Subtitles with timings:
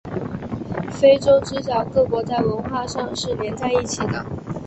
[0.91, 4.25] 非洲之角各国在文化上是连在一起的。